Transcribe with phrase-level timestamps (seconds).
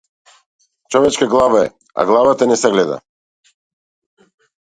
[0.93, 2.99] Човечка глава е, а главата не се гледа.